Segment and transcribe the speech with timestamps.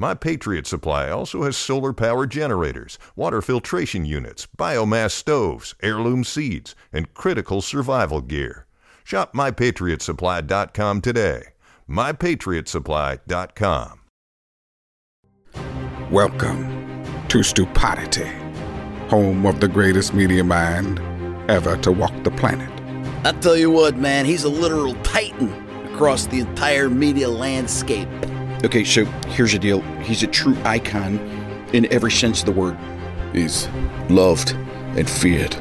[0.00, 6.76] My Patriot Supply also has solar power generators, water filtration units, biomass stoves, heirloom seeds,
[6.92, 8.66] and critical survival gear.
[9.02, 11.42] Shop mypatriotsupply.com today.
[11.90, 14.00] mypatriotsupply.com.
[16.12, 18.30] Welcome to Stupidity,
[19.08, 21.00] home of the greatest media mind
[21.50, 22.70] ever to walk the planet.
[23.24, 25.52] I tell you what, man, he's a literal titan
[25.92, 28.08] across the entire media landscape.
[28.64, 29.80] Okay, so here's the deal.
[30.02, 31.18] He's a true icon
[31.72, 32.76] in every sense of the word.
[33.32, 33.68] He's
[34.08, 34.52] loved
[34.96, 35.56] and feared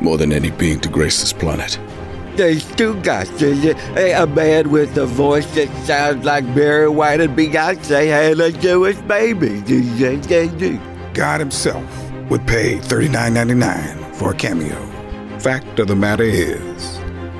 [0.00, 1.78] more than any being to grace this planet.
[2.36, 8.08] They still got a man with a voice that sounds like Barry White and Beyonce
[8.08, 9.60] had a Jewish baby.
[11.14, 14.76] God Himself would pay $39.99 for a cameo.
[15.38, 16.98] Fact of the matter is,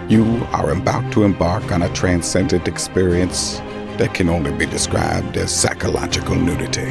[0.09, 3.61] you are about to embark on a transcendent experience
[3.99, 6.91] that can only be described as psychological nudity.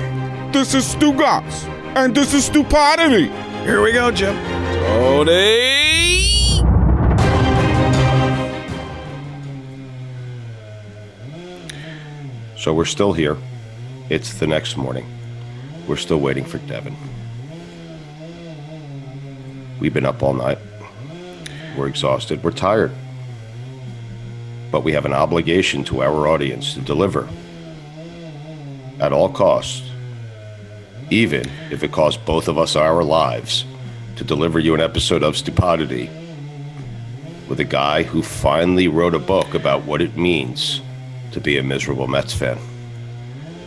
[0.52, 1.66] This is Stugotz,
[1.96, 3.28] and this is Stupidity.
[3.64, 4.36] Here we go, Jim.
[4.86, 5.84] Tony!
[12.58, 13.38] So we're still here.
[14.10, 15.06] It's the next morning.
[15.88, 16.96] We're still waiting for Devin.
[19.82, 20.60] We've been up all night.
[21.78, 22.42] We're exhausted.
[22.42, 22.94] We're tired.
[24.74, 27.30] But we have an obligation to our audience to deliver
[29.00, 29.88] at all costs,
[31.12, 33.66] even if it costs both of us our lives,
[34.16, 36.10] to deliver you an episode of Stupidity
[37.48, 40.82] with a guy who finally wrote a book about what it means
[41.34, 42.58] to be a miserable Mets fan.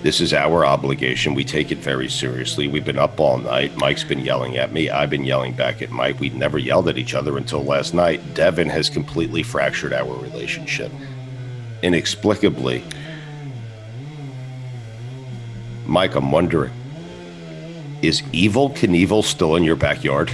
[0.02, 1.34] This is our obligation.
[1.34, 2.68] We take it very seriously.
[2.68, 3.76] We've been up all night.
[3.76, 4.88] Mike's been yelling at me.
[4.88, 6.20] I've been yelling back at Mike.
[6.20, 8.34] We never yelled at each other until last night.
[8.34, 10.92] Devin has completely fractured our relationship.
[11.82, 12.84] Inexplicably.
[15.86, 16.72] Mike, I'm wondering
[18.02, 20.30] is Evel Knievel still in your backyard?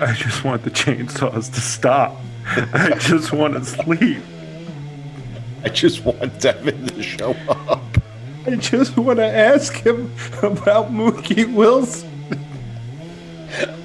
[0.00, 2.16] I just want the chainsaws to stop.
[2.46, 4.22] I just want to sleep.
[5.64, 8.01] I just want Devin to show up.
[8.44, 12.10] I just want to ask him about Mookie Wilson.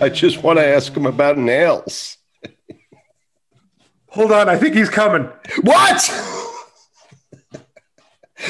[0.01, 2.17] I just want to ask him about nails.
[4.09, 5.29] Hold on, I think he's coming.
[5.61, 6.01] What?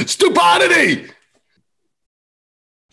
[0.05, 1.09] Stupidity!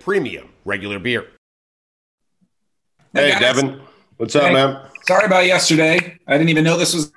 [0.00, 1.26] premium regular beer.
[3.12, 3.80] Hey, Devin.
[4.16, 4.80] What's up, man?
[5.06, 6.18] Sorry about yesterday.
[6.26, 7.12] I didn't even know this was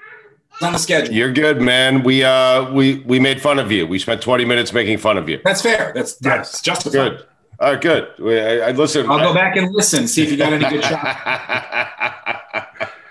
[0.62, 1.14] on the schedule.
[1.14, 2.04] You're good, man.
[2.04, 3.86] We uh we we made fun of you.
[3.88, 5.40] We spent 20 minutes making fun of you.
[5.44, 5.92] That's fair.
[5.96, 7.18] That's that's justified.
[7.18, 7.26] Good.
[7.60, 8.08] All right, good.
[8.20, 9.10] We- I, I listen.
[9.10, 11.20] I'll I- go back and listen, see if you got any good shots.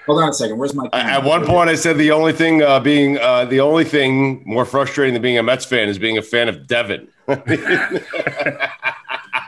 [0.07, 0.59] Hold on a second.
[0.59, 0.89] Where's my?
[0.93, 4.65] At one point, I said the only thing uh, being uh, the only thing more
[4.65, 7.07] frustrating than being a Mets fan is being a fan of Devin.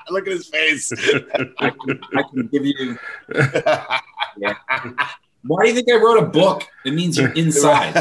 [0.11, 0.93] Look at his face.
[1.59, 2.99] I can, I can give you.
[4.37, 4.55] Yeah.
[5.47, 6.63] Why do you think I wrote a book?
[6.87, 7.93] It means you're inside.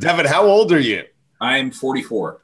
[0.00, 1.04] Devin, how old are you?
[1.40, 2.40] I'm 44.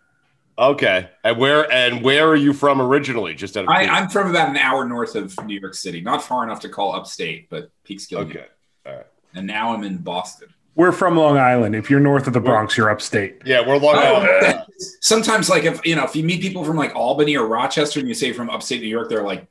[0.59, 3.33] Okay, and where and where are you from originally?
[3.35, 6.21] Just out of I, I'm from about an hour north of New York City, not
[6.21, 8.29] far enough to call upstate, but Peekskill.
[8.29, 8.47] Okay,
[8.85, 9.07] all right.
[9.35, 10.49] And now I'm in Boston.
[10.79, 11.75] We're from Long Island.
[11.75, 13.43] If you're north of the Bronx, you're upstate.
[13.45, 14.63] Yeah, we're Long Oh, Island.
[15.01, 18.09] Sometimes, like if you know, if you meet people from like Albany or Rochester, and
[18.09, 19.45] you say from upstate New York, they're like,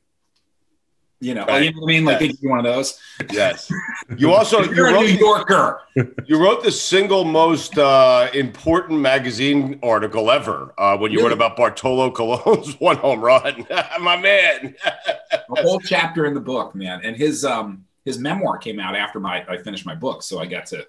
[1.19, 1.63] you know, Right.
[1.65, 2.05] you know what I mean?
[2.05, 2.19] Like Yes.
[2.21, 2.97] they give you one of those.
[3.29, 3.69] Yes.
[4.17, 5.81] You also you You're a wrote New Yorker.
[6.27, 11.57] you wrote the single most uh, important magazine article ever uh, when you wrote about
[11.57, 13.67] Bartolo Colon's one home run.
[13.99, 14.75] My man.
[15.57, 17.01] a whole chapter in the book, man.
[17.03, 20.45] And his um his memoir came out after my I finished my book, so I
[20.45, 20.87] got to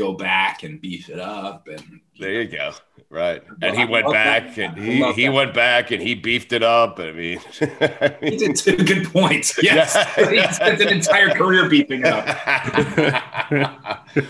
[0.00, 2.72] go back and beef it up and There you go.
[3.10, 3.42] Right.
[3.60, 4.76] And he went back that.
[4.76, 5.32] and he, he that.
[5.32, 6.98] went back and he beefed it up.
[7.00, 7.40] I mean,
[8.22, 9.58] he did two good points.
[9.62, 9.94] Yes.
[10.30, 12.26] He spent an entire career beefing it up.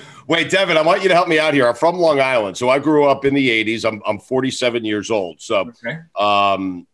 [0.26, 1.67] Wait, Devin, I want you to help me out here.
[1.67, 3.84] I'm from Long Island, so I grew up in the '80s.
[3.84, 5.40] I'm I'm 47 years old.
[5.40, 5.99] So, Okay.
[6.19, 6.87] um,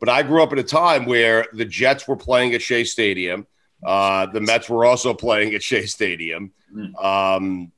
[0.00, 3.46] but I grew up at a time where the Jets were playing at Shea Stadium.
[3.84, 6.52] Uh, the Mets were also playing at Shea Stadium.
[7.00, 7.72] Um,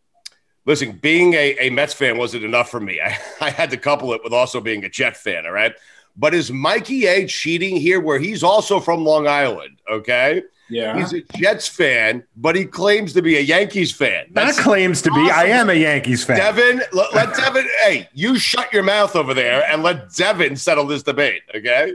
[0.66, 3.00] listen, being a, a Mets fan wasn't enough for me.
[3.00, 5.46] I, I had to couple it with also being a Jet fan.
[5.46, 5.72] All right.
[6.18, 9.80] But is Mikey A cheating here where he's also from Long Island?
[9.90, 10.42] Okay.
[10.68, 10.98] Yeah.
[10.98, 14.26] He's a Jets fan, but he claims to be a Yankees fan.
[14.32, 15.30] That claims to be.
[15.30, 16.38] I am a Yankees fan.
[16.38, 20.86] Devin, let, let Devin, hey, you shut your mouth over there and let Devin settle
[20.86, 21.94] this debate, okay?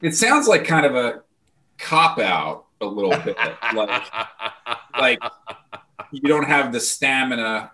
[0.00, 1.22] It sounds like kind of a
[1.78, 3.36] cop out a little bit.
[3.74, 4.02] like
[4.98, 5.22] like
[6.10, 7.70] you don't have the stamina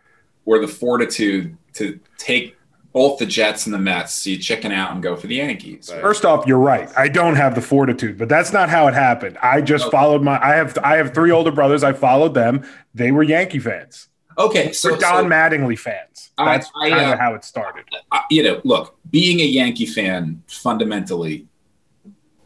[0.47, 2.57] or the fortitude to take
[2.93, 5.91] both the Jets and the Mets, so you chicken out and go for the Yankees.
[6.01, 6.89] First off, you're right.
[6.97, 9.37] I don't have the fortitude, but that's not how it happened.
[9.43, 9.91] I just Okay.
[9.97, 10.41] followed my.
[10.41, 11.83] I have I have three older brothers.
[11.83, 12.65] I followed them.
[12.95, 14.09] They were Yankee fans.
[14.39, 16.31] Okay, so, They're Don so Mattingly fans.
[16.39, 17.85] That's I, kind uh, how it started.
[18.13, 21.47] uh, you know, look, being a Yankee fan fundamentally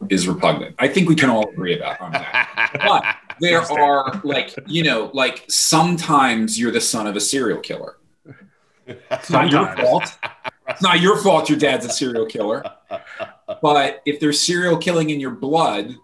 [0.09, 0.75] is repugnant.
[0.79, 2.71] I think we can all agree about on that.
[2.83, 7.97] But there are like, you know, like sometimes you're the son of a serial killer.
[8.85, 10.17] It's not your fault.
[10.67, 12.63] It's not your fault your dad's a serial killer.
[13.61, 15.95] But if there's serial killing in your blood,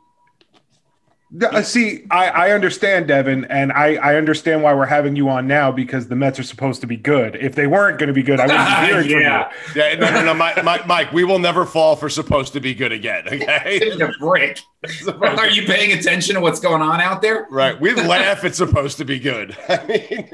[1.42, 5.48] Uh, see, I, I understand, Devin, and I, I understand why we're having you on
[5.48, 7.36] now because the Mets are supposed to be good.
[7.36, 9.50] If they weren't going to be good, I wouldn't be hearing Yeah.
[9.50, 9.82] from you.
[9.82, 12.74] Yeah, no, no, no, Mike, Mike, Mike, we will never fall for supposed to be
[12.74, 13.80] good again, okay?
[13.80, 14.60] give me a break.
[15.20, 17.48] Are you paying attention to what's going on out there?
[17.50, 17.80] Right.
[17.82, 19.58] We laugh it's supposed to be good.
[19.68, 20.30] I mean,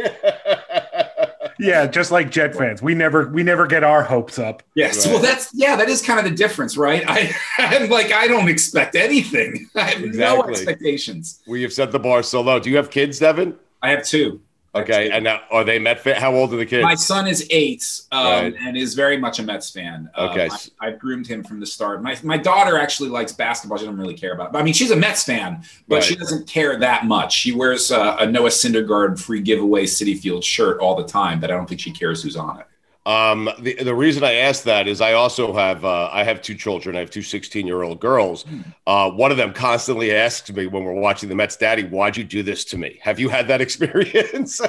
[1.62, 4.64] Yeah, just like Jet fans, we never we never get our hopes up.
[4.76, 5.06] Yes.
[5.06, 5.14] Right.
[5.14, 7.04] Well, that's yeah, that is kind of the difference, right?
[7.08, 9.70] I, I'm like, I don't expect anything.
[9.76, 11.42] I have no expectations.
[11.48, 12.60] we have set the bar so low.
[12.60, 13.56] Do you have kids, Devin?
[13.84, 14.42] I have two.
[14.74, 15.10] Okay.
[15.12, 16.16] And now, are they Met fan?
[16.20, 16.82] How old are the kids?
[16.84, 18.56] My son is eight um, Right.
[18.62, 20.10] and is very much a Mets fan.
[20.16, 20.48] Um, Okay.
[20.80, 22.02] I, I've groomed him from the start.
[22.02, 23.78] My, my daughter actually likes basketball.
[23.78, 24.58] She doesn't really care about it.
[24.58, 27.34] I mean, she's a Mets fan, but she doesn't care that much.
[27.34, 31.52] She wears uh, a Noah Syndergaard free giveaway Citi Field shirt all the time, but
[31.52, 32.66] I don't think she cares who's on it.
[33.06, 36.54] Um, the, the reason I asked that is I also have uh, I have two
[36.54, 36.96] children.
[36.96, 38.46] I have two 16 year old girls.
[38.86, 42.24] Uh, one of them constantly asks me when we're watching the Mets, Daddy, why'd you
[42.24, 43.00] do this to me?
[43.02, 44.62] Have you had that experience?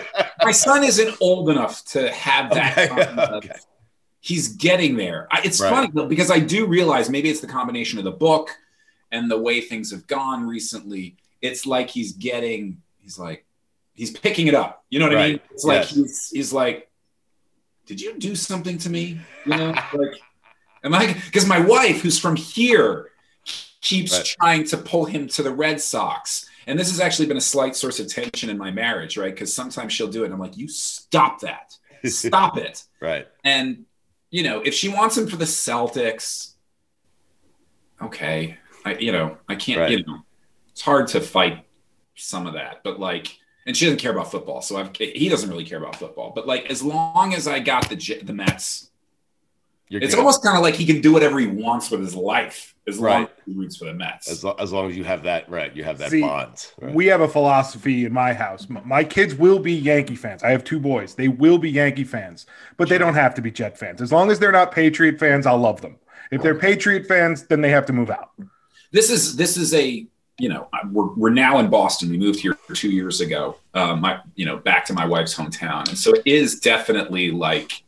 [0.43, 2.91] My son isn't old enough to have that.
[2.91, 3.59] Okay, okay.
[4.21, 5.27] He's getting there.
[5.31, 5.69] I, it's Right.
[5.71, 8.51] funny though, because I do realize maybe it's the combination of the book
[9.11, 11.17] and the way things have gone recently.
[11.43, 12.81] It's like he's getting.
[13.03, 13.45] He's like,
[13.95, 14.85] he's picking it up.
[14.89, 15.41] You know what I mean?
[15.51, 15.91] It's like Yes.
[15.95, 16.89] he's he's like,
[17.87, 19.21] did you do something to me?
[19.47, 20.21] You know, like,
[20.85, 21.15] am I?
[21.27, 23.11] Because my wife, who's from here,
[23.81, 24.25] keeps Right.
[24.41, 26.47] trying to pull him to the Red Sox.
[26.69, 29.35] And this has actually been a slight source of tension in my marriage, right?
[29.35, 32.85] Because sometimes she'll do it, and I'm like, you stop that, stop it.
[33.01, 33.27] right.
[33.45, 33.85] And
[34.31, 36.53] you know, if she wants him for the Celtics,
[38.01, 39.81] okay, I you know, I can't.
[39.81, 39.91] Right.
[39.91, 40.19] You know,
[40.71, 41.65] it's hard to fight
[42.15, 43.37] some of that, but like,
[43.67, 46.33] and she doesn't care about football, so I've, he doesn't really care about football.
[46.35, 48.91] But like, as long as I got the J- the Mets,
[49.89, 50.21] You're it's good.
[50.21, 53.05] almost kind of like he can do whatever he wants with his life as long
[53.23, 53.29] Right.
[53.31, 54.29] as he roots for the Mets.
[54.31, 56.67] as, lo- as long as you have that right, you have that See, bond.
[56.81, 56.93] Right.
[56.95, 58.67] We have a philosophy in my house.
[58.69, 60.43] M- My kids will be Yankee fans.
[60.43, 61.15] I have two boys.
[61.15, 64.03] They will be Yankee fans, but they don't have to be Jet fans.
[64.03, 65.97] As long as they're not Patriot fans, I'll love them.
[66.33, 68.31] If they're Patriot fans, then they have to move out.
[68.91, 70.07] this is this is a
[70.43, 72.11] you know we're, we're now in boston.
[72.11, 75.89] We moved here two years ago um, my you know back to my wife's hometown.
[75.89, 77.85] And so it is definitely like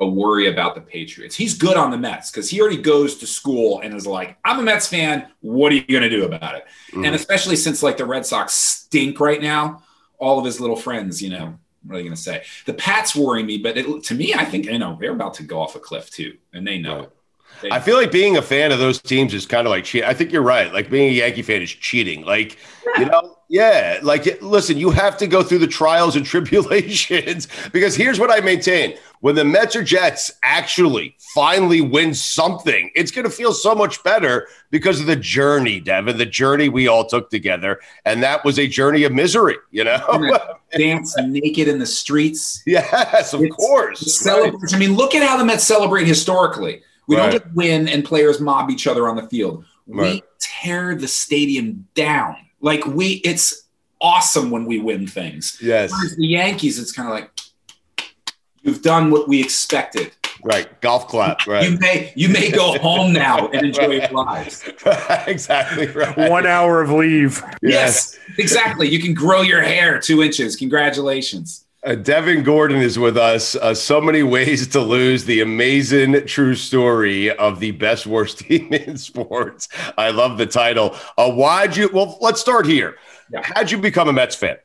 [0.00, 1.36] a worry about the patriots.
[1.36, 4.58] He's good on the mets because he already goes to school and is like i'm
[4.58, 5.28] a mets fan.
[5.40, 6.66] What are you going to do about it?
[6.92, 9.84] And especially since like the red sox stink right now
[10.18, 12.42] all of his little friends you know what are they going to say?
[12.66, 15.44] The pats worry me but it, to me i think you know they're about to
[15.44, 17.12] go off a cliff too and they know it
[17.72, 20.08] I feel like being a fan of those teams is kind of like cheating.
[20.08, 20.72] I think you're right.
[20.72, 22.24] Like being a Yankee fan is cheating.
[22.24, 22.56] Like,
[22.98, 23.98] you know, yeah.
[24.02, 26.24] Like, listen, you have to go through the trials and
[26.82, 32.90] tribulations because here's what I maintain: when the Mets or Jets actually finally win something,
[32.94, 36.86] it's going to feel so much better because of the journey, Devin, the journey we
[36.86, 39.56] all took together, and that was a journey of misery.
[39.72, 40.38] You know,
[40.76, 42.62] dance naked in the streets.
[42.66, 44.20] yes, of It's- course.
[44.20, 44.76] celebration.
[44.76, 46.82] I mean, look at how the Mets celebrate historically.
[47.08, 47.32] We Right.
[47.32, 49.64] don't just win and players mob each other on the field.
[49.86, 50.22] We Right.
[50.38, 52.36] tear the stadium down.
[52.60, 53.62] Like we, it's
[54.00, 55.58] awesome when we win things.
[55.60, 55.90] Yes.
[55.90, 57.30] Whereas the Yankees, it's kind of like
[58.62, 60.12] you've done what we expected.
[60.44, 61.46] Right, golf clap.
[61.48, 61.68] Right.
[61.68, 64.62] You may you may go home now and enjoy your lives.
[65.26, 66.16] exactly right.
[66.16, 67.42] One hour of leave.
[67.60, 68.88] Yes, exactly.
[68.88, 70.54] You can grow your hair two inches.
[70.54, 71.64] Congratulations.
[71.88, 73.56] Uh, Devin Gordon is with us.
[73.56, 75.24] Uh, so many ways to lose.
[75.24, 79.70] The amazing true story of the best worst team in sports.
[79.96, 80.94] I love the title.
[81.16, 81.88] Uh, why'd you?
[81.90, 82.98] Well, let's start here.
[83.32, 83.40] Yeah.
[83.42, 84.58] How'd you become a Mets fan?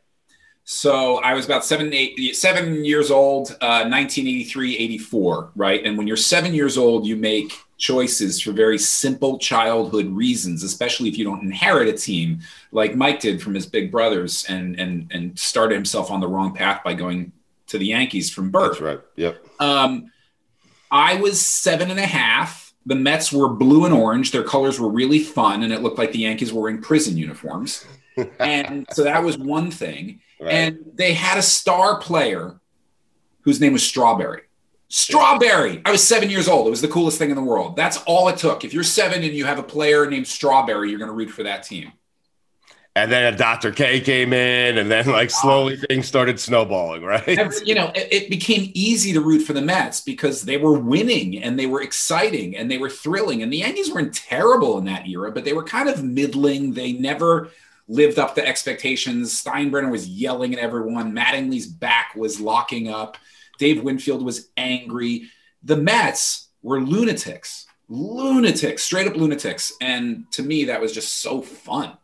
[0.65, 5.85] So I was about seven, eight, seven years old, uh, 1983, 84, right?
[5.85, 7.53] And when you're seven years old, you make
[7.83, 12.39] choices for very simple childhood reasons, especially if you don't inherit a team
[12.71, 16.53] like Mike did from his big brothers and and and started himself on the wrong
[16.53, 17.33] path by going
[17.67, 18.79] to the Yankees from birth.
[18.79, 19.01] That's right.
[19.17, 19.45] Yep.
[19.59, 20.11] Um,
[20.89, 22.73] I was seven and a half.
[22.85, 24.31] The Mets were blue and orange.
[24.31, 27.85] Their colors were really fun, and it looked like the Yankees were wearing prison uniforms.
[28.39, 30.21] and so that was one thing.
[30.39, 30.53] Right.
[30.53, 32.59] And they had a star player
[33.41, 34.43] whose name was Strawberry.
[34.93, 35.81] Strawberry.
[35.85, 36.67] I was seven years old.
[36.67, 37.75] It was the coolest thing in the world.
[37.75, 38.63] That's all it took.
[38.63, 41.41] If you're seven and you have a player named Strawberry, you're going to root for
[41.41, 41.93] that team.
[42.95, 43.71] And then a Dr.
[43.71, 47.01] K came in, and then like slowly things started snowballing.
[47.03, 47.27] Right.
[47.27, 50.77] Every- you know, it, it became easy to root for the Mets because they were
[50.77, 53.41] winning and they were exciting and they were thrilling.
[53.41, 56.73] And the Yankees weren't terrible in that era, but they were kind of middling.
[56.73, 57.49] They never
[57.87, 59.43] lived up to expectations.
[59.43, 61.13] Steinbrenner was yelling at everyone.
[61.13, 63.17] Mattingly's back was locking up.
[63.57, 65.29] Dave Winfield was angry.
[65.63, 69.73] The Mets were lunatics, lunatics, straight up lunatics.
[69.81, 71.97] And to me, that was just so fun.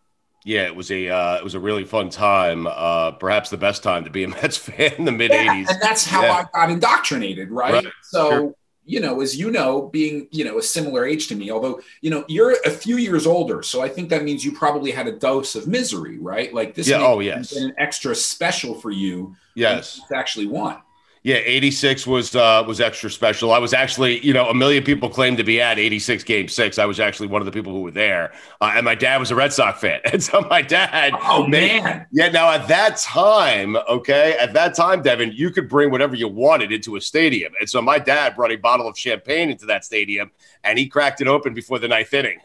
[0.45, 2.65] Yeah, it was a uh, it was a really fun time.
[2.65, 5.69] Uh, perhaps the best time to be a Mets fan in the mid Yeah, '80s.
[5.69, 6.33] and that's how Yeah.
[6.33, 7.73] I got indoctrinated, right?
[7.73, 7.87] Right.
[8.03, 8.53] So, Sure.
[8.85, 12.09] you know, as you know, being you know a similar age to me, although you
[12.09, 15.11] know you're a few years older, so I think that means you probably had a
[15.11, 16.53] dose of misery, right?
[16.53, 17.53] Like this, Yeah, oh, yes.
[17.53, 19.35] been an extra special for you.
[19.55, 19.99] Yes.
[20.07, 20.77] to actually won.
[21.23, 23.51] Yeah, 86 was uh, was extra special.
[23.51, 26.79] I was actually, you know, a million people claimed to be at 86 game six.
[26.79, 28.31] I was actually one of the people who were there.
[28.61, 29.99] Uh, and my dad was a Red Sox fan.
[30.13, 31.13] And so my dad.
[31.21, 35.67] Oh made- man, Yeah, now at that time, okay, at that time, Devin, you could
[35.67, 37.51] bring whatever you wanted into a stadium.
[37.59, 40.31] And so my dad brought a bottle of champagne into that stadium
[40.63, 42.39] and he cracked it open before the ninth inning.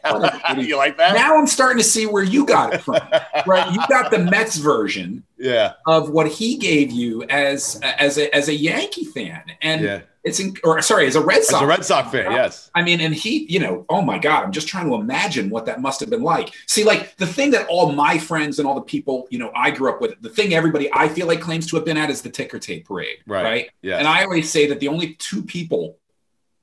[0.55, 1.15] Do you like that?
[1.15, 2.99] now I'm starting to see where you got it from,
[3.47, 3.71] right?
[3.73, 5.73] You got the Mets version yeah.
[5.85, 10.01] of what he gave you as as a as a Yankee fan, and Yeah.
[10.23, 12.71] it's in, or sorry, as a Red Sox As a Red Sox fan, yes.
[12.73, 15.65] I mean, and he, you know, oh my God, I'm just trying to imagine what
[15.65, 16.53] that must have been like.
[16.67, 19.71] See, like the thing that all my friends and all the people, you know, I
[19.71, 22.21] grew up with, the thing everybody I feel like claims to have been at is
[22.21, 23.17] the ticker tape parade.
[23.27, 23.43] Right.
[23.43, 23.69] Right.
[23.81, 23.99] Yes.
[23.99, 25.97] And I always say that the only two people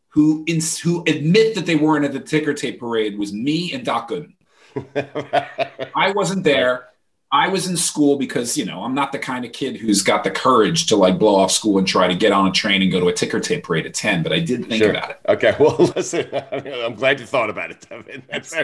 [0.09, 3.85] who in, who admit that they weren't at the ticker tape parade was me and
[3.85, 4.35] Doc Gooden.
[5.95, 6.88] I wasn't there.
[7.35, 10.23] I was in school because, you know, I'm not the kind of kid who's got
[10.23, 12.93] the courage to like blow off school and try to get on a train and
[12.93, 14.91] go to a ticker tape parade at 10, but I did think Sure.
[14.91, 15.21] about it.
[15.29, 18.23] Okay, well, listen, I'm glad you thought about it, Devin.
[18.31, 18.55] That's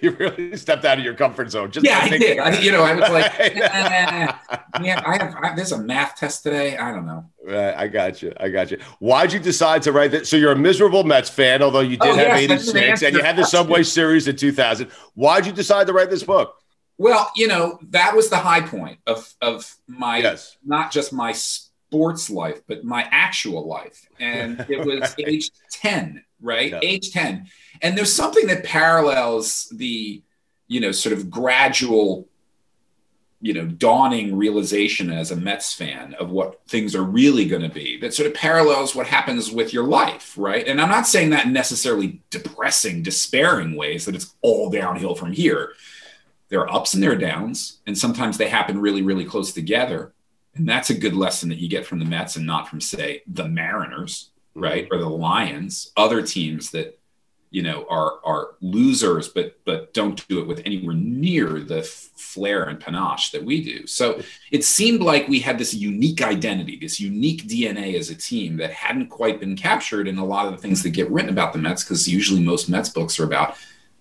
[0.00, 1.70] you really stepped out of your comfort zone.
[1.70, 2.38] Just yeah, I did.
[2.38, 4.40] I, you know, I was like, yeah,
[5.04, 5.36] I have.
[5.42, 6.78] I, there's a math test today.
[6.78, 7.26] I don't know.
[7.44, 8.32] Right, I got you.
[8.40, 8.78] I got you.
[9.00, 10.26] Why'd you decide to write that?
[10.26, 13.16] So you're a miserable Mets fan, although you did Oh, have yes, 86 answer and
[13.16, 13.44] you had the.
[13.44, 14.90] Subway Series in 2000.
[15.14, 16.54] Why'd you decide to write this book?
[16.98, 20.56] Well, you know, that was the high point of of my Yes.
[20.64, 26.72] not just my sports life, but my actual life, and it was age ten, right?
[26.72, 26.80] Yeah.
[26.82, 27.46] Age ten,
[27.80, 30.22] and there's something that parallels the,
[30.66, 32.28] you know, sort of gradual.
[33.40, 37.68] You know, dawning realization as a Mets fan of what things are really going to
[37.68, 40.66] be that sort of parallels what happens with your life, right?
[40.66, 45.30] And I'm not saying that in necessarily depressing, despairing ways that it's all downhill from
[45.30, 45.74] here
[46.48, 50.12] there are ups and there are downs, and sometimes they happen really, really close together.
[50.54, 53.22] And that's a good lesson that you get from the Mets and not from, say,
[53.26, 54.62] the Mariners, mm-hmm.
[54.62, 54.88] right?
[54.90, 56.98] Or the Lions, other teams that
[57.50, 62.64] you know, are are losers, but but don't do it with anywhere near the flair
[62.64, 63.86] and panache that we do.
[63.86, 68.58] So it seemed like we had this unique identity, this unique DNA as a team
[68.58, 71.52] that hadn't quite been captured in a lot of the things that get written about
[71.52, 73.56] the Mets, because usually most Mets books are about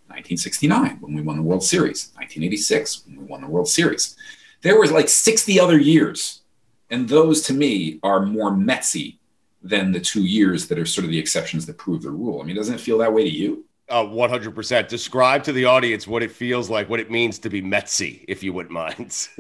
[0.08, 4.16] 1969 when we won the World Series, 1986 when we won the World Series.
[4.62, 6.42] There was like 60 other years,
[6.90, 9.18] and those to me are more Metsy
[9.62, 12.42] than the two years that are sort of the exceptions that prove the rule.
[12.42, 13.66] I mean, doesn't it feel that way to you?
[13.90, 14.90] Uh, 100%.
[14.90, 18.44] Describe to the audience what it feels like, what it means to be Metsy, if
[18.44, 19.30] you wouldn't mind.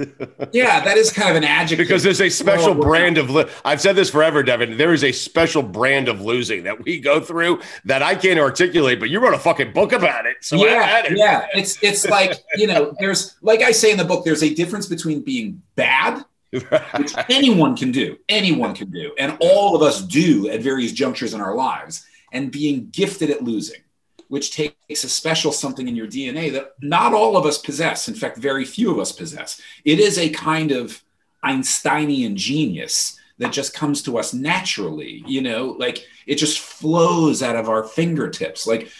[0.53, 1.85] yeah, that is kind of an adjective.
[1.85, 4.77] Because there's a special brand of, li- I've said this forever, Devin.
[4.77, 9.01] There is a special brand of losing that we go through that I can't articulate,
[9.01, 10.37] but you wrote a fucking book about it.
[10.39, 11.17] So yeah, it.
[11.17, 11.47] yeah.
[11.53, 14.85] It's, it's like, you know, there's, like I say in the book, there's a difference
[14.85, 18.17] between being bad which anyone can do.
[18.29, 19.13] Anyone can do.
[19.19, 22.05] And all of us do at various junctures in our lives.
[22.33, 23.79] And being gifted at losing,
[24.29, 28.07] which takes a special something in your DNA that not all of us possess.
[28.07, 29.61] In fact, very few of us possess.
[29.85, 31.03] It is a kind of
[31.43, 35.23] Einsteinian genius that just comes to us naturally.
[35.27, 38.67] You know, like it just flows out of our fingertips.
[38.67, 38.91] Like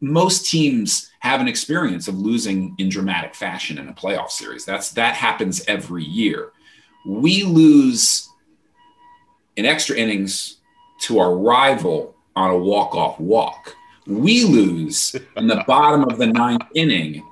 [0.00, 4.64] most teams have an experience of losing in dramatic fashion in a playoff series.
[4.64, 6.52] That's that happens every year
[7.06, 8.28] we lose
[9.54, 10.56] in extra innings
[10.98, 13.74] to our rival on a walk-off walk.
[14.06, 17.24] We lose in the bottom of the ninth inning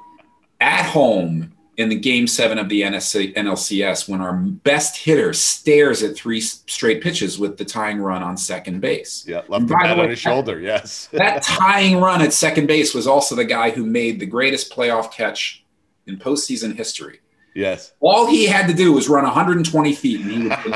[0.60, 6.02] at home in the game seven of the NSC, NLCS when our best hitter stares
[6.02, 9.24] at three straight pitches with the tying run on second base.
[9.26, 10.60] Yeah, left the bat on his shoulder.
[10.60, 11.08] Yes.
[11.12, 15.12] that tying run at second base was also the guy who made the greatest playoff
[15.12, 15.64] catch
[16.06, 17.20] in postseason history.
[17.54, 17.92] Yes.
[18.00, 20.74] All he had to do was run 120 feet, and he would.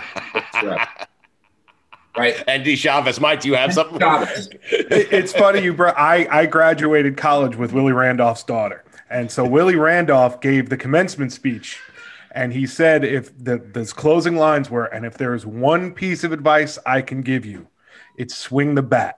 [2.19, 2.45] right.
[2.47, 3.99] Endy Chavez, Mike, do you have something?
[4.71, 5.99] it's funny you brought.
[5.99, 11.33] I I graduated college with Willie Randolph's daughter, and so Willie Randolph gave the commencement
[11.33, 11.79] speech.
[12.33, 16.25] And he said, if the, the closing lines were, and if there is one piece
[16.25, 17.67] of advice I can give you,
[18.17, 19.18] it's swing the bat.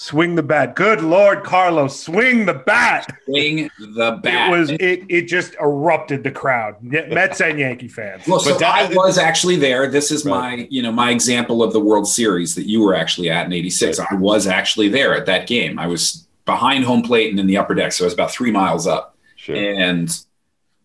[0.00, 0.76] Swing the bat.
[0.76, 3.06] Good Lord, Carlos, swing the bat.
[3.26, 4.48] Swing the bat.
[4.48, 6.82] It was it it just erupted the crowd.
[6.82, 8.26] Mets and Yankee fans.
[8.26, 9.88] Well, so that, I was actually there.
[9.88, 10.60] This is right.
[10.60, 13.52] my, you know, my example of the World Series that you were actually at in
[13.52, 13.98] 86.
[13.98, 14.08] Right.
[14.10, 15.78] I was actually there at that game.
[15.78, 18.50] I was behind home plate and in the upper deck, so I was about 3
[18.52, 19.18] miles up.
[19.36, 19.54] Sure.
[19.54, 20.08] And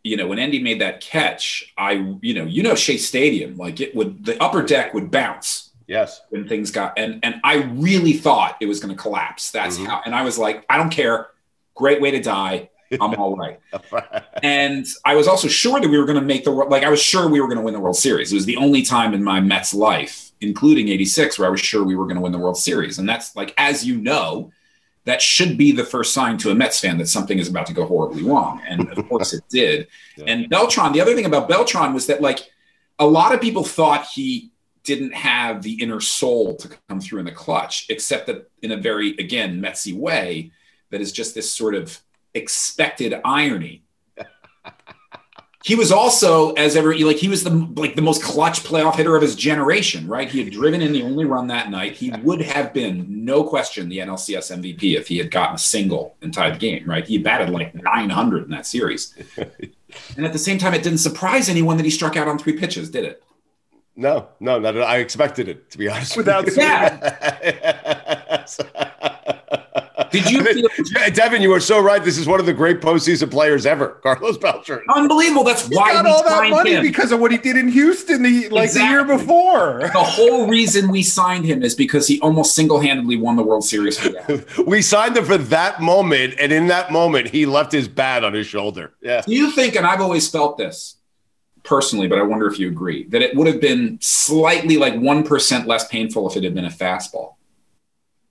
[0.03, 3.79] you know, when Endy made that catch, I, you know, you know, Shea Stadium, like
[3.79, 6.21] it would, the upper deck would bounce Yes.
[6.29, 9.51] When things got and and I really thought it was going to collapse.
[9.51, 9.85] That's mm-hmm.
[9.85, 10.01] how.
[10.05, 11.27] And I was like, I don't care.
[11.75, 12.69] Great way to die.
[12.91, 13.59] I'm all right.
[14.43, 16.71] and I was also sure that we were going to make the world.
[16.71, 18.31] like I was sure we were going to win the World Series.
[18.31, 21.83] It was the only time in my Mets life, including '86, where I was sure
[21.83, 22.99] we were going to win the World Series.
[22.99, 24.51] And that's like, as you know,
[25.05, 27.73] that should be the first sign to a Mets fan that something is about to
[27.73, 28.61] go horribly wrong.
[28.67, 29.87] And of course, it did.
[30.17, 30.25] Yeah.
[30.27, 30.93] And Beltran.
[30.93, 32.51] The other thing about Beltran was that like
[32.99, 34.51] a lot of people thought he
[34.85, 38.77] didn't have the inner soul to come through in the clutch, except that in a
[38.77, 40.51] very, again, Metsy way,
[40.91, 41.99] that is just this sort of
[42.33, 43.83] expected irony.
[45.63, 49.15] he was also, as ever, like he was the like the most clutch playoff hitter
[49.15, 50.29] of his generation, right?
[50.29, 51.93] He had driven in the only run that night.
[51.93, 56.15] He would have been, no question, the NLCS MVP if he had gotten a single
[56.21, 57.05] and tied the game, right?
[57.05, 59.15] He batted like 900 in that series.
[59.37, 62.57] and at the same time, it didn't surprise anyone that he struck out on three
[62.57, 63.23] pitches, did it?
[63.97, 64.87] No, no, not at all.
[64.87, 66.17] I expected it to be honest.
[66.17, 68.45] Without yeah.
[70.11, 70.69] Did you feel-
[71.13, 71.41] Devin?
[71.41, 72.03] You are so right.
[72.03, 74.81] This is one of the great postseason players ever, Carlos Beltran.
[74.93, 75.43] Unbelievable.
[75.43, 76.81] That's why he why got all that money him.
[76.81, 78.81] because of what he did in Houston the like exactly.
[78.81, 79.79] the year before.
[79.81, 83.99] The whole reason we signed him is because he almost single-handedly won the World Series.
[84.65, 88.33] we signed him for that moment, and in that moment, he left his bat on
[88.33, 88.93] his shoulder.
[89.01, 89.21] Yeah.
[89.21, 89.75] Do you think?
[89.75, 90.95] And I've always felt this
[91.65, 95.65] personally, but I wonder if you agree that it would have been slightly like 1%
[95.65, 97.35] less painful if it had been a fastball.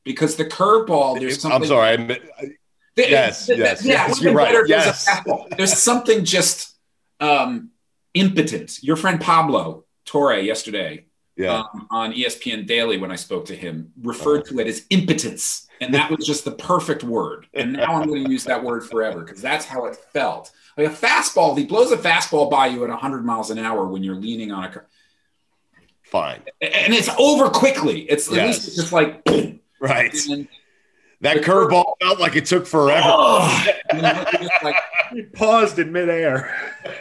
[0.04, 1.62] Because the curveball, there's something.
[1.62, 1.96] I'm sorry.
[2.38, 2.50] I,
[2.96, 4.54] yes, yes, yeah, yes, you're right.
[4.66, 5.08] Yes.
[5.56, 6.76] There's something just
[7.20, 7.70] um,
[8.12, 8.82] impotent.
[8.82, 11.60] Your friend Pablo Torre yesterday yeah.
[11.60, 14.50] um, on ESPN Daily, when I spoke to him, referred oh.
[14.50, 15.66] to it as impotence.
[15.80, 17.46] And that was just the perfect word.
[17.52, 20.52] And now I'm going to use that word forever because that's how it felt.
[20.76, 24.02] Like a fastball, he blows a fastball by you at 100 miles an hour when
[24.02, 24.86] you're leaning on a car.
[26.02, 26.42] Fine.
[26.60, 28.02] And it's over quickly.
[28.02, 29.22] It's at least it's just like
[29.80, 30.14] right.
[30.28, 30.48] And
[31.20, 33.02] that curveball felt like it took forever.
[33.04, 34.24] Oh, you know,
[34.62, 34.76] like,
[35.12, 36.54] he paused in midair.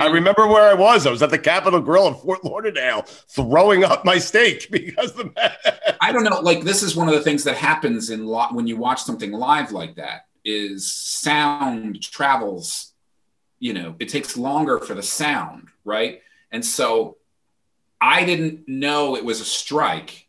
[0.00, 1.06] I remember where I was.
[1.06, 5.32] I was at the Capital Grille in Fort Lauderdale throwing up my steak because the
[6.00, 6.40] I don't know.
[6.40, 9.32] Like this is one of the things that happens in lo- when you watch something
[9.32, 12.92] live like that is sound travels.
[13.58, 16.20] You know, it takes longer for the sound, right?
[16.52, 17.16] And so
[18.00, 20.26] I didn't know it was a strike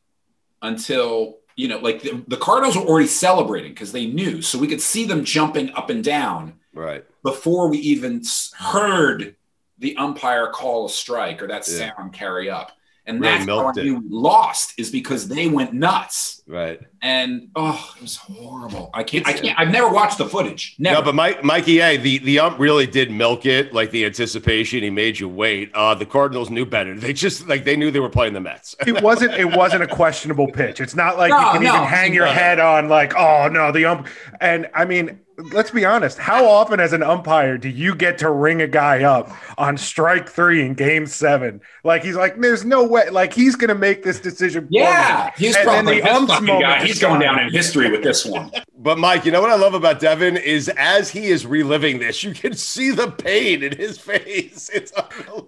[0.61, 4.67] until you know, like the, the Cardinals were already celebrating because they knew, so we
[4.67, 8.21] could see them jumping up and down right before we even
[8.57, 9.35] heard
[9.79, 11.93] the umpire call a strike or that Yeah.
[11.95, 12.73] sound carry up.
[13.07, 13.83] And Really that's how I milked it.
[13.83, 16.41] knew we lost is because they went nuts.
[16.47, 16.79] right.
[17.03, 18.89] And oh, it was horrible.
[18.91, 19.27] I can't.
[19.27, 19.59] I can't.
[19.59, 20.75] I've never watched the footage.
[20.79, 20.95] Never.
[21.01, 24.81] No, but Mike, Mikey A, the the ump really did milk it, like the anticipation.
[24.81, 25.69] He made you wait.
[25.75, 26.95] Uh, the Cardinals knew better.
[26.99, 28.75] They just like they knew they were playing the Mets.
[28.87, 29.33] It wasn't.
[29.35, 30.81] It wasn't a questionable pitch.
[30.81, 31.75] It's not like No, you can no.
[31.75, 34.07] even hang your head on like, oh no, the ump.
[34.41, 36.17] And I mean, let's be honest.
[36.17, 40.29] How often, as an umpire, do you get to ring a guy up on strike
[40.29, 41.61] three in Game Seven?
[41.83, 43.09] Like he's like, there's no way.
[43.09, 44.67] Like he's gonna make this decision.
[44.69, 45.45] yeah, me.
[45.45, 46.61] he's and probably the ump's moment.
[46.61, 46.77] guy.
[46.83, 48.51] is He's going down in history with this one.
[48.77, 52.23] But Mike, you know what I love about Devin is as he is reliving this,
[52.23, 54.69] you can see the pain in his face.
[54.71, 54.93] It's.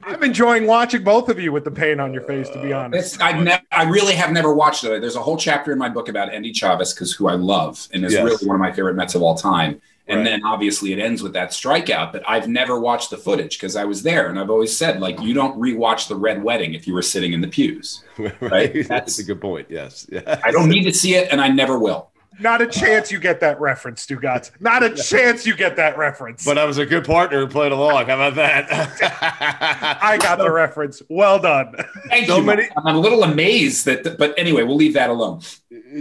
[0.02, 2.50] I'm enjoying watching both of you with the pain on your face.
[2.50, 5.02] To be uh, honest, It's, I've ne- I really have never watched it.
[5.02, 8.04] There's a whole chapter in my book about Endy Chavez, because who I love and
[8.04, 8.23] is Yes.
[8.23, 9.80] really one of my favorite Mets of all time.
[10.10, 10.26] And Right.
[10.26, 13.84] then obviously it ends with that strikeout, but I've never watched the footage because I
[13.84, 16.93] was there, and I've always said like you don't rewatch the Red Wedding if you
[16.93, 18.04] were sitting in the pews.
[18.17, 18.74] right?
[18.74, 19.67] That's- That's a good point.
[19.70, 20.08] Yes.
[20.10, 20.39] Yeah.
[20.46, 22.10] I don't need to see it, and I never will.
[22.39, 24.52] Not a chance you get that reference, Stugotz.
[24.60, 26.45] Not a chance you get that reference.
[26.45, 28.08] But I was a good partner who played along.
[28.08, 28.67] How about that?
[30.02, 31.02] I got the reference.
[31.10, 31.76] Well done.
[32.10, 32.43] Thank So you.
[32.43, 35.41] many- I'm a little amazed that, but anyway, we'll leave that alone.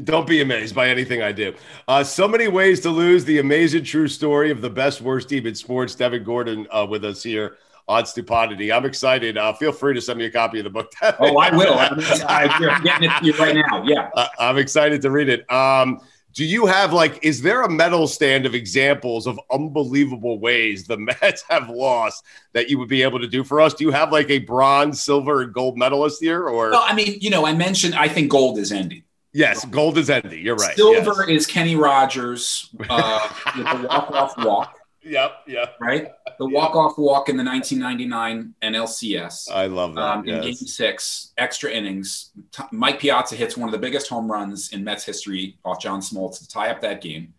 [0.04, 1.54] Don't be amazed by anything I do.
[1.88, 3.24] Uh, so many ways to lose.
[3.24, 5.94] The amazing true story of the best worst team in sports.
[5.94, 7.56] Devin Gordon uh, with us here
[7.88, 8.72] on Stupidity.
[8.72, 9.38] I'm excited.
[9.38, 10.92] Uh, feel free to send me a copy of the book.
[11.20, 11.74] Oh, I will.
[11.78, 13.84] I'm, I'm getting it to you right now.
[13.84, 14.10] Yeah.
[14.14, 15.50] Uh, I'm excited to read it.
[15.52, 16.00] Um,
[16.36, 20.98] do you have like, is there a medal stand of examples of unbelievable ways the
[21.22, 22.22] Mets have lost
[22.52, 23.72] that you would be able to do for us?
[23.72, 26.46] Do you have like a bronze, silver, and gold medalist here?
[26.46, 29.04] Or Well, I mean, you know, I mentioned I think gold is Endy.
[29.32, 30.38] yes, gold is Endy.
[30.38, 30.76] You're right.
[30.76, 31.40] Silver yes.
[31.40, 34.75] is Kenny Rogers uh, with the walk-off walk,
[35.06, 35.32] Yep.
[35.46, 35.66] Yeah.
[35.80, 36.08] right?
[36.38, 39.50] The walk-off walk in the 1999 NLCS.
[39.50, 40.00] I love that.
[40.00, 40.44] Um, in yes.
[40.44, 44.82] Game Six, extra innings, T- Mike Piazza hits one of the biggest home runs in
[44.82, 47.32] Mets history off John Smoltz to tie up that game.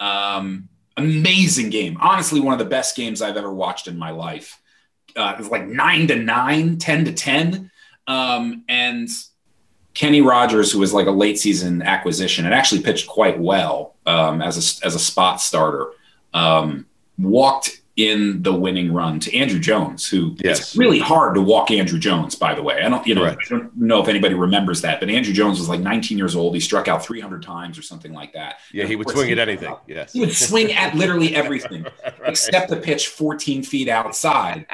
[0.00, 4.60] Um, amazing game, honestly, one of the best games I've ever watched in my life.
[5.14, 7.70] Uh, it was like nine to nine, 10 to ten,
[8.06, 9.08] um, and
[9.94, 14.42] Kenny Rogers, who was like a late season acquisition and actually pitched quite well um,
[14.42, 15.92] as a as a spot starter,
[16.32, 16.86] um,
[17.18, 20.58] walked in the winning run to Andruw Jones, who Yes.
[20.58, 22.34] it's really hard to walk Andruw Jones.
[22.34, 23.42] By the way, I don't you know Correct.
[23.46, 26.54] I don't know if anybody remembers that, but Andruw Jones was like 19 years old.
[26.54, 28.56] He struck out 300 times or something like that.
[28.72, 29.76] Yeah, And he would swing he- at anything.
[29.86, 30.12] Yes.
[30.12, 32.14] He would swing at literally everything Right.
[32.30, 34.66] except the pitch 14 feet outside.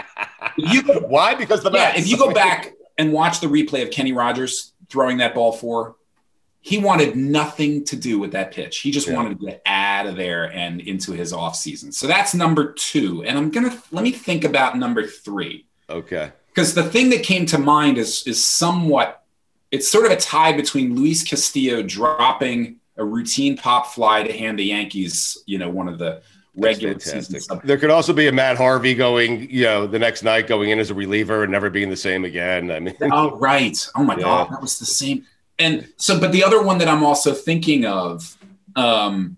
[0.56, 1.34] You Why?
[1.34, 5.18] Because the yeah, if you go back and watch the replay of Kenny Rogers throwing
[5.18, 5.96] that ball for,
[6.62, 8.78] he wanted nothing to do with that pitch.
[8.80, 9.14] He just Yeah.
[9.16, 11.92] wanted to get out of there and into his offseason.
[11.94, 13.24] So that's number two.
[13.24, 15.66] And I'm gonna let me think about number three.
[15.88, 16.32] Okay.
[16.54, 19.22] Because the thing that came to mind is is somewhat
[19.70, 24.58] it's sort of a tie between Luis Castillo dropping a routine pop fly to hand
[24.58, 26.20] the Yankees, you know, one of the
[26.56, 27.40] regular season.
[27.64, 30.78] There could also be a Matt Harvey going, you know, the next night going in
[30.80, 32.70] as a reliever and never being the same again.
[32.70, 33.78] I mean, Oh, right.
[33.94, 34.22] Oh my Yeah.
[34.24, 35.24] God, that was the same.
[35.60, 38.36] And so, but the other one that I'm also thinking of
[38.74, 39.36] um,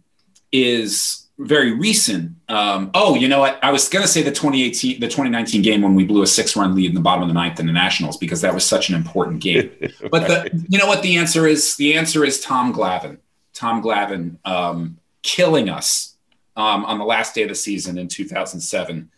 [0.52, 2.32] is very recent.
[2.48, 3.58] Um, oh, you know what?
[3.62, 6.56] I was going to say the 2018, the 2019 game when we blew a six
[6.56, 8.88] run lead in the bottom of the ninth in the Nationals because that was such
[8.88, 9.70] an important game.
[10.10, 11.76] But the, you know what the answer is?
[11.76, 13.18] The answer is Tom Glavine.
[13.54, 16.16] Tom Glavine um, killing us
[16.56, 19.10] um, on the last day of the season in 2007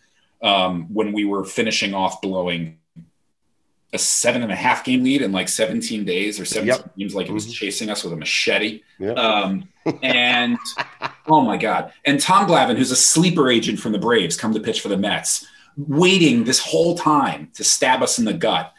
[0.43, 2.79] um, when we were finishing off blowing
[3.95, 6.97] a seven and a half game lead in like 17 days or 17 Yep.
[6.97, 7.53] games, like it was Mhm.
[7.55, 8.83] chasing us with a machete.
[8.99, 9.17] Yep.
[9.17, 9.69] Um,
[10.03, 10.59] and
[11.29, 11.93] oh my God.
[12.05, 14.97] And Tom Glavine, who's a sleeper agent from the Braves, come to pitch for the
[14.97, 18.73] Mets, waiting this whole time to stab us in the gut.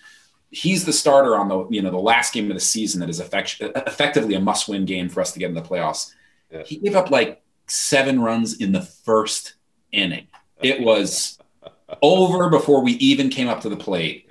[0.51, 3.19] He's the starter on the you know the last game of the season that is
[3.19, 6.13] effect- effectively a must-win game for us to get in the playoffs.
[6.51, 6.63] Yeah.
[6.65, 9.55] He gave up like seven runs in the first
[9.91, 10.27] inning.
[10.61, 11.37] It was
[12.01, 14.29] over before we even came up to the plate.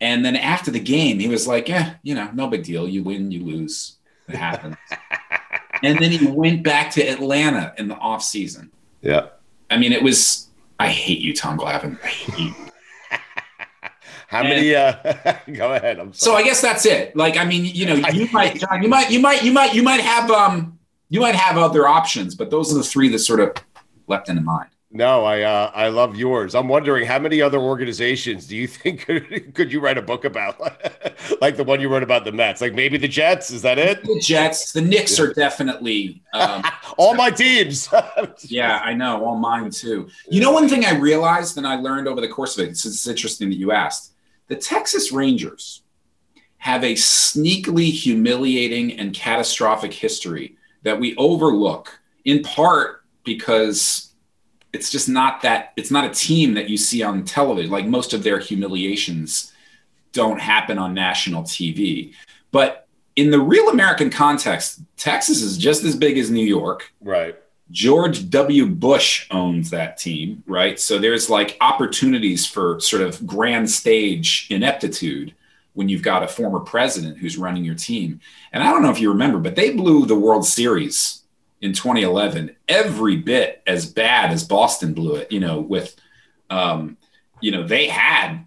[0.00, 2.88] And then after the game, he was like, "Yeah, you know, no big deal.
[2.88, 3.96] You win, you lose.
[4.28, 4.76] It happens."
[5.82, 8.70] and then he went back to Atlanta in the off season.
[9.02, 9.28] yeah.
[9.70, 10.48] I mean, it was.
[10.78, 12.54] I hate you, Tom hate you.
[14.28, 14.74] How many?
[14.74, 14.92] Uh,
[15.52, 15.98] go ahead.
[15.98, 17.16] I'm So I guess that's it.
[17.16, 19.82] Like, I mean, you know, you might, John, you might, you might, you might, you
[19.82, 23.40] might have, um, you might have other options, but those are the three that sort
[23.40, 23.54] of
[24.06, 24.68] leapt into mind.
[24.90, 26.54] No, I uh, I love yours.
[26.54, 30.24] I'm wondering how many other organizations do you think could, could you write a book
[30.24, 30.58] about,
[31.42, 32.62] like the one you wrote about the Mets?
[32.62, 33.50] Like maybe the Jets.
[33.50, 34.02] Is that it?
[34.02, 36.62] The Jets, the Knicks are definitely um,
[36.96, 37.88] all my teams.
[38.40, 40.08] yeah, I know, all mine too.
[40.30, 42.70] You know, one thing I realized and I learned over the course of it.
[42.70, 44.14] It's, it's interesting that you asked.
[44.46, 45.82] The Texas Rangers
[46.56, 54.07] have a sneakily humiliating and catastrophic history that we overlook, in part because
[54.72, 57.70] it's just not that it's not a team that you see on television.
[57.70, 59.52] Like most of their humiliations
[60.12, 62.14] don't happen on national tv
[62.50, 66.92] but in the real american context texas is just as big as new york.
[67.00, 67.36] Right.
[67.70, 68.66] George w.
[68.66, 70.80] Bush owns that team right?
[70.80, 75.34] So there's like opportunities for sort of grand stage ineptitude
[75.74, 78.20] when you've got a former president who's running your team.
[78.52, 81.17] And i don't know if you remember but they blew the world series
[81.60, 85.96] in 2011 every bit as bad as Boston blew it, you know, with,
[86.50, 86.96] um,
[87.40, 88.46] you know, they had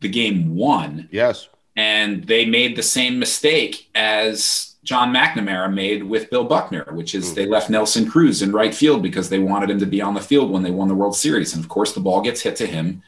[0.00, 1.08] the game won.
[1.10, 1.48] Yes.
[1.76, 7.26] And they made the same mistake as John McNamara made with Bill Buckner, which is
[7.26, 7.34] mm-hmm.
[7.36, 10.20] they left Nelson Cruz in right field because they wanted him to be on the
[10.20, 11.54] field when they won the World Series.
[11.54, 13.02] And of course, the ball gets hit to him.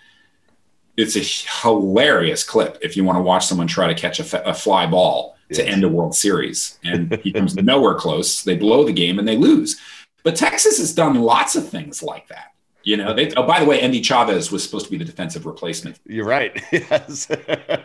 [0.97, 4.55] It's a hilarious clip if you want to watch someone try to catch a, a
[4.55, 6.79] fly ball to end a World Series.
[6.85, 8.43] And he comes nowhere close.
[8.43, 9.81] They blow the game and they lose.
[10.23, 12.55] But Texas has done lots of things like that.
[12.83, 15.47] You know, they, oh, by the way, Endy Chavez was supposed to be the defensive
[15.47, 15.99] replacement.
[16.07, 16.63] You're right.
[16.73, 17.27] Yes.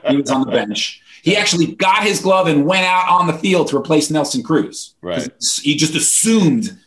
[0.10, 1.02] he was on the bench.
[1.22, 4.96] He actually got his glove and went out on the field to replace Nelson Cruz.
[5.02, 5.30] Right.
[5.62, 6.78] He just assumed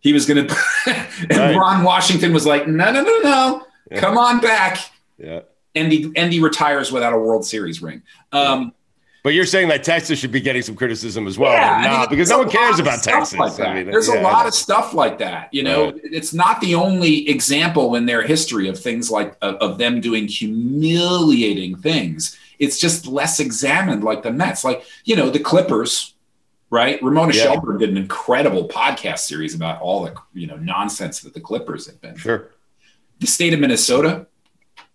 [0.00, 0.56] he was going to.
[1.30, 1.56] and right.
[1.56, 3.66] Ron Washington was like, no, no, no, no.
[3.90, 4.00] Yeah.
[4.00, 4.78] Come on back.
[5.16, 5.40] Yeah.
[5.74, 8.02] Endy, Endy retires without a World Series ring.
[8.32, 8.74] Um,
[9.22, 11.52] but you're saying that Texas should be getting some criticism as well.
[11.52, 13.38] Yeah, no, I mean, because no one cares about Texas.
[13.38, 15.54] Like I mean, there's yeah, a lot of stuff like that.
[15.54, 16.00] You know, right.
[16.02, 20.26] it's not the only example in their history of things like of, of, them doing
[20.26, 22.36] humiliating things.
[22.58, 26.14] It's just less examined, like the Mets, like you know the Clippers,
[26.70, 27.00] right?
[27.00, 27.44] Ramona yeah.
[27.44, 31.86] Shelburne did an incredible podcast series about all the you know nonsense that the Clippers
[31.86, 32.16] have been.
[32.16, 32.50] Sure.
[33.20, 34.26] The state of Minnesota,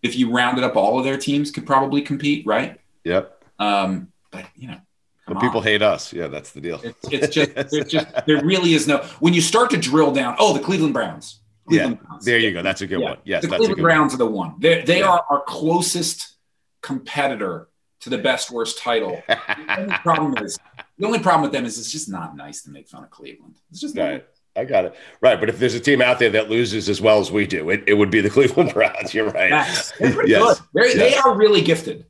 [0.04, 2.78] if you rounded up all of their teams, could probably compete, right?
[3.06, 3.42] Yep.
[3.58, 4.80] Um, but you know,
[5.28, 5.64] but people on.
[5.64, 6.14] hate us.
[6.14, 6.80] Yeah, that's the deal.
[6.84, 9.00] It's, it's just, there's just, there really is no.
[9.20, 11.42] When you start to drill down, oh, the Cleveland Browns.
[11.68, 12.26] Cleveland yeah, Browns.
[12.26, 12.62] there you go.
[12.62, 13.10] That's a good yeah.
[13.10, 13.18] one.
[13.26, 14.22] Yes, the Cleveland Browns one.
[14.22, 14.56] are the one.
[14.60, 15.10] They're, they yeah.
[15.10, 16.38] are our closest
[16.82, 17.68] competitor
[18.02, 19.22] to the best worst title.
[19.28, 20.58] the only problem is
[20.98, 23.58] the only problem with them is it's just not nice to make fun of Cleveland.
[23.70, 24.26] It's just right.
[24.56, 24.96] I got it.
[25.22, 25.40] Right.
[25.40, 27.84] But if there's a team out there that loses as well as we do, it,
[27.86, 29.14] it would be the Cleveland Browns.
[29.14, 29.50] You're right.
[29.50, 29.94] Yes.
[30.00, 30.62] yes.
[30.74, 30.94] yes.
[30.96, 32.06] They are really gifted.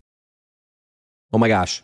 [1.33, 1.83] Oh my gosh.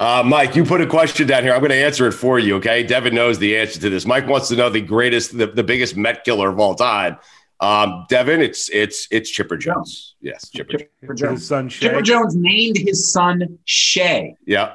[0.00, 1.52] Uh, Mike, you put a question down here.
[1.52, 2.56] I'm going to answer it for you.
[2.56, 2.84] Okay.
[2.84, 4.06] Devin knows the answer to this.
[4.06, 7.18] Mike wants to know the greatest, the, the biggest Met killer of all time.
[7.60, 10.14] Um, Devin, it's it's it's Chipper Jones.
[10.20, 11.40] Yes, Chipper, Chipper Jones.
[11.40, 11.88] His son Shea.
[11.88, 14.36] Chipper Jones named his son Shea.
[14.46, 14.74] Yeah.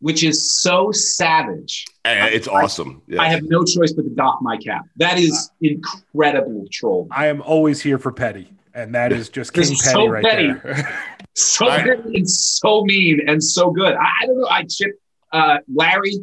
[0.00, 1.86] Which is so savage.
[2.04, 3.00] And it's I, awesome.
[3.08, 3.20] Yes.
[3.20, 4.84] I have no choice but to doff my cap.
[4.96, 7.08] That is incredible troll.
[7.10, 10.52] I am always here for Petty, and that is just King Petty so right petty.
[10.52, 10.96] there.
[11.34, 13.94] so I, good and so mean and so good.
[13.94, 14.48] I, I don't know.
[14.48, 14.92] I chip
[15.32, 16.14] uh, Larry.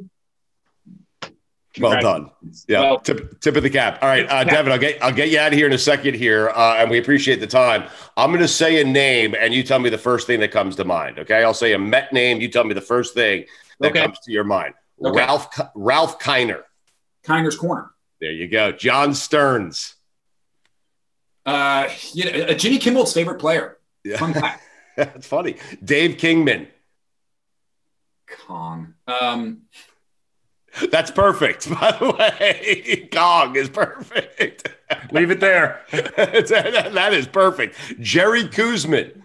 [1.78, 2.32] Well done.
[2.70, 4.00] Yeah, well, tip, tip of the cap.
[4.02, 6.14] All right, uh, Devin, I'll get I'll get you out of here in a second
[6.14, 7.84] here, uh, and we appreciate the time.
[8.16, 10.78] I'm going to say a name, and you tell me the first thing that comes
[10.78, 11.20] to mind.
[11.20, 12.40] Okay, I'll say a Met name.
[12.40, 13.44] You tell me the first thing
[13.82, 14.04] that okay.
[14.04, 14.74] comes to your mind.
[15.04, 15.18] Okay.
[15.18, 16.64] Ralph Ralph Kiner.
[17.26, 17.92] Kiner's corner.
[18.22, 18.72] There you go.
[18.72, 19.95] John Stearns.
[21.46, 23.78] Uh, you know, uh, Jimmy Kimmel's favorite player.
[24.04, 24.58] Yeah.
[24.98, 25.58] That's funny.
[25.84, 26.68] Dave Kingman.
[28.48, 28.94] Kong.
[29.08, 29.64] Um,
[30.92, 31.70] That's perfect.
[31.80, 34.70] By the way, Kong is perfect.
[35.12, 35.82] Leave it there.
[35.92, 37.76] that is perfect.
[38.00, 39.22] Jerry Koosman.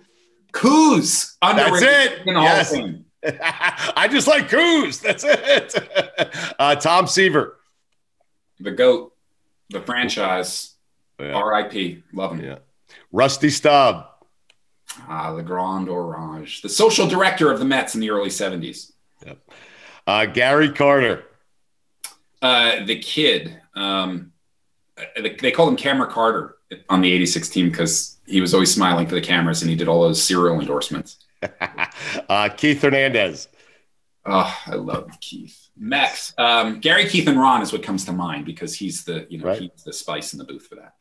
[0.52, 1.36] Kuz.
[1.40, 2.26] That's it.
[2.26, 3.92] in the Hall of Yes.
[3.96, 5.00] I just like Kuz.
[5.00, 5.74] That's it.
[6.58, 7.56] Uh, Tom Seaver.
[8.58, 9.12] The GOAT,
[9.70, 10.69] the franchise.
[11.20, 12.02] R.I.P.
[12.12, 12.44] Love him.
[12.44, 12.58] Yeah.
[13.12, 14.06] Rusty Staub.
[15.08, 18.92] Ah, the Grand Orange, the social director of the Mets in the early 70s.
[20.06, 21.24] Uh, Gary Carter.
[22.42, 24.32] Uh, the kid, um,
[24.96, 26.56] uh, they, they called him Camera Carter
[26.88, 29.88] on the 86 team because he was always smiling for the cameras and he did
[29.88, 31.16] all those cereal endorsements.
[32.28, 33.48] Uh, Keith Hernandez.
[34.26, 35.69] Oh, I love Keith.
[35.82, 39.38] Max, um, Gary, Keith, and Ron is what comes to mind because he's the you
[39.38, 40.94] know he's the spice in the booth for that.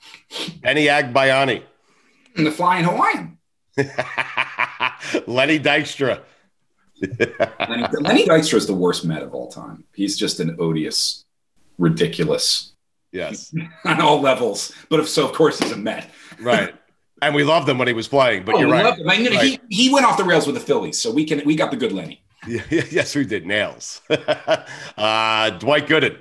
[0.62, 1.64] Benny Agbayani.
[2.38, 3.38] And the Flying Hawaiian.
[5.28, 6.22] Lenny Dykstra.
[7.02, 9.84] Lenny, Lenny Dykstra is the worst Met of all time.
[9.94, 11.26] He's just an odious,
[11.78, 12.74] ridiculous
[13.12, 13.54] Yes.
[13.86, 14.72] on all levels.
[14.90, 16.10] But if so, of course, he's a Met.
[16.40, 16.74] Right.
[17.22, 18.94] And we loved him when he was playing, but Oh, you're right.
[18.94, 19.60] I mean, Right.
[19.70, 21.78] he, he went off the rails with the Phillies, so we can we got the
[21.78, 22.24] good Lenny.
[22.48, 23.46] Yeah, yes, we did.
[23.46, 24.02] Nails.
[24.10, 26.18] uh, Dwight Gooden.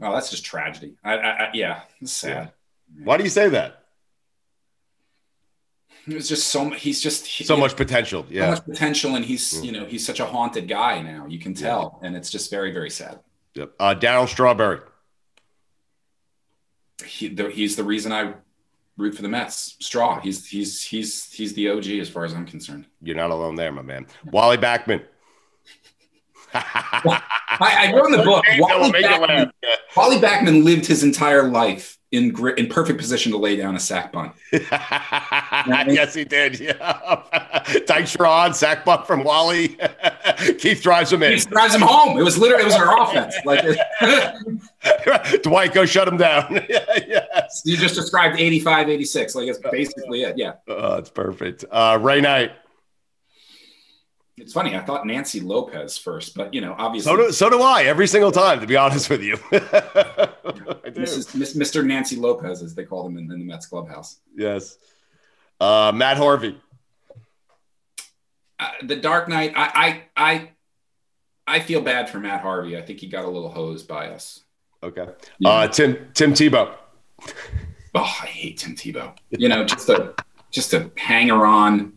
[0.00, 0.94] Oh, that's just tragedy.
[1.04, 2.52] I, I, I yeah, it's sad.
[3.04, 3.84] Why do you say that?
[6.06, 6.80] It's just so much.
[6.80, 8.26] He's just he- So much potential.
[8.28, 8.50] Yeah, so Yeah.
[8.50, 11.26] much potential, and he's you know he's such a haunted guy now.
[11.26, 13.20] You can tell, and it's just very very sad.
[13.54, 13.72] Yep.
[13.78, 14.80] Uh, Darryl Strawberry.
[17.06, 18.34] He, the, he's the reason I
[18.96, 19.76] root for the Mets.
[19.80, 20.20] Straw.
[20.20, 22.86] He's he's he's he's the OG as far as I'm concerned.
[23.02, 24.06] You're not alone there, my man.
[24.26, 25.04] Wally Backman.
[26.54, 27.20] I,
[27.60, 28.44] I wrote in the book.
[28.58, 29.20] Wally Make it laugh.
[29.20, 29.50] Backman,
[29.96, 34.12] Wally Backman lived his entire life in in perfect position to lay down a sack
[34.12, 34.32] bunt.
[34.52, 36.52] yes, he did.
[36.62, 37.22] Yeah.
[37.86, 39.76] Dykstra on, sack butt from Wally.
[40.58, 41.32] Keith drives him in.
[41.32, 42.18] He drives him home.
[42.18, 43.34] It was literally it was our offense.
[43.44, 43.64] Like
[45.42, 46.64] Dwight, go shut him down.
[46.68, 47.62] yes.
[47.64, 49.34] you just described 85, 86.
[49.34, 50.36] Like it's basically it.
[50.36, 50.52] Yeah.
[50.68, 51.64] Oh, that's perfect.
[51.70, 52.52] Uh, Ray Knight.
[54.42, 54.76] It's funny.
[54.76, 58.06] I thought Nancy Lopez first, but you know, obviously, So do, so do I every
[58.08, 59.36] single time, to be honest with you.
[60.92, 61.84] this is Mr.
[61.84, 64.18] Nancy Lopez, as they call him in, in the Mets clubhouse.
[64.36, 64.76] yes.
[65.60, 66.60] Uh, Matt Harvey.
[68.58, 69.52] Uh, the Dark Knight.
[69.56, 70.50] I, I, I,
[71.46, 72.76] I feel bad for Matt Harvey.
[72.76, 74.40] I think he got a little hosed by us.
[74.82, 75.06] Okay.
[75.44, 76.74] Uh, Tim Tim Tebow.
[77.94, 79.16] Oh, I hate Tim Tebow.
[79.30, 80.14] You know, just a
[80.50, 81.92] just a hanger on.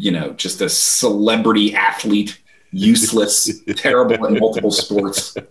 [0.00, 5.36] You know, just a celebrity athlete, useless, terrible in multiple sports.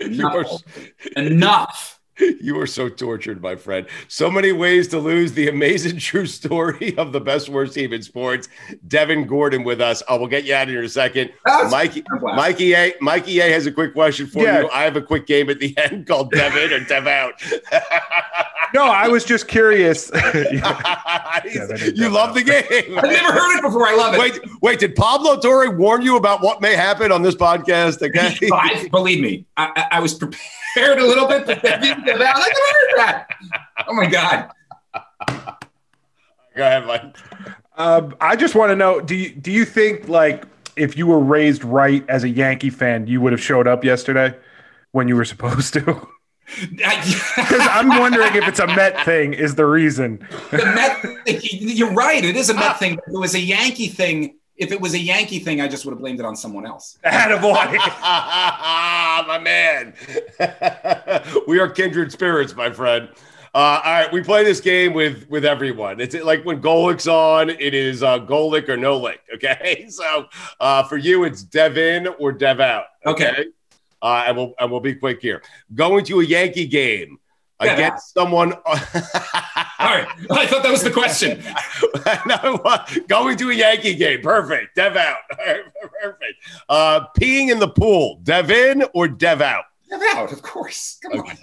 [0.00, 0.62] You are, Enough.
[1.16, 2.00] Enough.
[2.40, 3.86] you are so tortured, my friend.
[4.08, 8.02] So many ways to lose the amazing true story of the best worst team in
[8.02, 8.48] sports.
[8.86, 10.02] Devin Gordon with us.
[10.08, 11.30] I will get you out of here in a second.
[11.46, 12.36] That's- Mikey, I'm.
[12.36, 12.92] Mikey A.
[13.00, 14.60] Mikey A has a quick question for Yeah.
[14.62, 14.70] you.
[14.70, 17.34] I have a quick game at the end called Dev in or Dev out.
[18.74, 20.10] No, I was just curious.
[20.14, 20.60] you
[22.08, 22.98] love the game.
[22.98, 23.86] I've never heard it before.
[23.86, 24.18] I love it.
[24.18, 24.78] Wait, wait.
[24.80, 28.02] Did Pablo Torre warn you about what may happen on this podcast?
[28.02, 28.36] Okay.
[28.52, 32.96] I, believe me, I, I, I was prepared a little bit, but I never heard
[32.96, 33.28] that.
[33.86, 34.50] Oh my god!
[36.56, 37.16] Go ahead, Mike.
[37.76, 41.20] Um, I just want to know do you, do you think, like, if you were
[41.20, 44.36] raised right as a Yankee fan, you would have showed up yesterday
[44.90, 46.08] when you were supposed to?
[46.46, 47.36] Because
[47.70, 50.26] I'm wondering if it's a Met thing, is the reason.
[50.50, 52.24] The Met, you're right.
[52.24, 52.94] It is a Met thing.
[52.94, 55.92] If it was a Yankee thing, if it was a Yankee thing, I just would
[55.92, 56.98] have blamed it on someone else.
[57.04, 57.76] Attaboy.
[59.26, 59.94] my man.
[61.46, 63.08] we are kindred spirits, my friend.
[63.54, 66.00] Uh, all right, we play this game with with everyone.
[66.00, 69.20] It's like when Golic's on, it is uh, Golic or no lick.
[69.32, 70.26] Okay, so
[70.58, 72.86] uh, for you, it's Dev in or Dev out.
[73.06, 73.46] Okay.
[74.04, 75.42] Uh, and we'll and we'll be quick here.
[75.74, 77.18] Going to a Yankee game
[77.58, 78.52] Dev against someone.
[78.66, 81.42] All right, I thought that was the question.
[82.26, 84.20] no, uh, going to a Yankee game.
[84.20, 84.76] Perfect.
[84.76, 85.16] Dev out.
[85.30, 85.62] All right,
[86.02, 86.34] Perfect.
[86.68, 88.20] Uh, peeing in the pool.
[88.22, 89.64] Dev in or Dev out?
[89.88, 90.98] Dev out, of course.
[91.02, 91.36] Come on.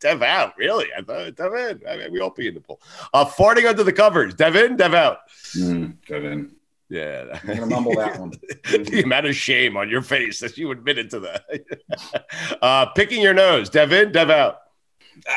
[0.00, 0.86] Dev out, really?
[0.96, 1.80] I thought Dev in.
[1.88, 2.80] I mean, we all pee in the pool.
[3.14, 4.34] Uh, farting under the covers.
[4.34, 5.18] Dev in, Dev out.
[5.56, 6.52] Mm, Dev in.
[6.90, 7.38] Yeah.
[7.42, 8.32] I'm gonna mumble that one.
[8.64, 12.24] the amount of shame on your face that you admitted to that.
[12.62, 13.70] uh, picking your nose.
[13.70, 14.58] Dev in, Dev out.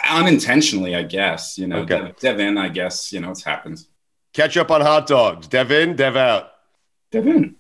[0.10, 1.58] Unintentionally, I guess.
[1.58, 2.00] You know, Okay.
[2.00, 3.14] Dev, Dev in, I guess.
[3.14, 3.80] You know, it's happened.
[4.34, 5.48] Ketchup on hot dogs.
[5.48, 6.50] Dev in, Dev out.
[7.12, 7.56] Dev in.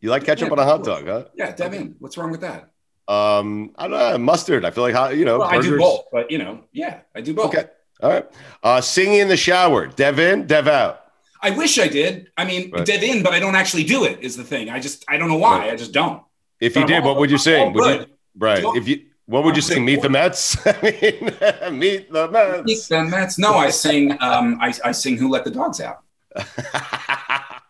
[0.00, 1.24] You like ketchup on a hot dog, huh?
[1.34, 1.96] Yeah, Dev in.
[1.98, 2.70] What's wrong with that?
[3.06, 4.18] Um, I don't know.
[4.18, 4.64] Mustard.
[4.64, 5.38] I feel like hot, you know.
[5.40, 7.54] Well, I do both, but you know, yeah, I do both.
[7.54, 7.66] Okay.
[8.02, 8.26] All right.
[8.62, 9.86] Uh, singing in the shower.
[9.86, 11.03] Dev in, dev out.
[11.46, 12.12] I wish I did.
[12.36, 12.84] I mean, Right.
[12.86, 14.16] dev in, but I don't actually do it.
[14.22, 14.70] Is the thing.
[14.70, 15.70] I just I don't know why.
[15.70, 16.22] I just don't.
[16.60, 17.72] If you But did, I'm what all- would you sing?
[17.74, 18.06] Would you,
[18.38, 18.62] right.
[18.62, 19.84] Don't- If you, what would you sing?
[19.84, 20.56] Meet the Mets.
[20.66, 22.64] I mean, meet the Mets.
[22.64, 23.38] Meet the Mets.
[23.38, 24.12] No, I sing.
[24.20, 25.98] Um, I, I sing "Who Let the Dogs Out."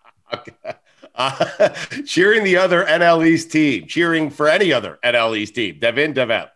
[1.17, 1.69] Uh,
[2.07, 3.87] cheering the other NL East team.
[3.87, 5.79] Cheering for any other NL East team.
[5.79, 6.49] Devin, dev out.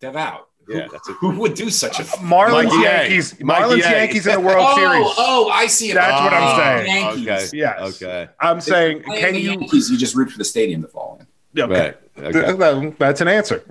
[0.00, 0.48] Dev out.
[0.76, 1.16] Yeah, that's it.
[1.20, 2.80] Who would do such a Marlins Mikey A.
[2.82, 3.40] Yankees.
[3.40, 3.90] Mikey Marlins A.
[3.90, 5.06] Yankees in the World oh, Series.
[5.18, 5.94] Oh, I see it.
[5.94, 6.86] That's what I'm Oh, saying.
[6.86, 7.48] Yankees.
[7.48, 7.56] Okay.
[7.58, 8.02] Yes.
[8.02, 8.28] Okay.
[8.40, 9.40] I'm saying, can you?
[9.50, 11.62] Yankees, you just root for the stadium to fall in.
[11.62, 11.94] Okay.
[12.16, 12.34] Right.
[12.34, 12.56] Okay.
[12.56, 13.64] Th- th- That's an answer.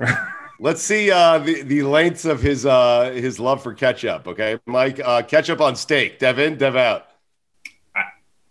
[0.60, 4.28] Let's see uh, the the lengths of his uh, his love for ketchup.
[4.28, 6.20] Okay, Mike, uh, ketchup on steak.
[6.20, 7.08] Dev in, dev out.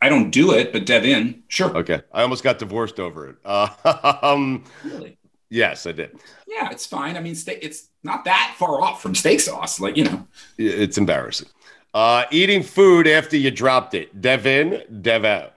[0.02, 1.76] I don't do it, but Dev in, sure.
[1.76, 3.36] Okay, I almost got divorced over it.
[3.44, 5.18] Uh, um, Really?
[5.50, 6.18] yes, I did.
[6.48, 7.16] Yeah, it's fine.
[7.16, 9.80] I mean, steak, it's not that far off from steak sauce.
[9.80, 10.26] Like you know,
[10.58, 11.48] It's embarrassing.
[11.92, 14.20] Uh, eating food after you dropped it.
[14.20, 15.54] Dev in, dev out.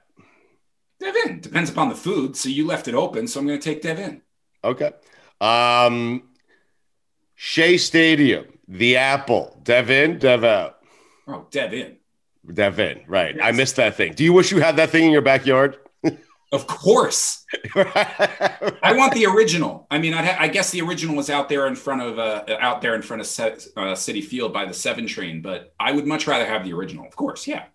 [0.99, 2.35] Dev in depends upon the food.
[2.35, 4.21] So you left it open, so I'm going to take Dev in.
[4.63, 4.91] Okay.
[5.41, 6.23] Um,
[7.35, 9.59] Shea Stadium, the Apple.
[9.63, 10.79] Dev in, dev out.
[11.27, 11.97] Oh, Dev in.
[12.53, 13.37] Dev in, right.
[13.41, 14.13] I missed that thing.
[14.13, 15.77] Do you wish you had that thing in your backyard?
[16.53, 17.43] Of course.
[17.75, 19.87] I want the original.
[19.89, 22.81] I mean, I'd I guess the original was out there in front of uh, out
[22.81, 26.27] there in front of uh, Citi Field by the seven train, but I would much
[26.27, 27.07] rather have the original.
[27.07, 27.65] Of course, yeah.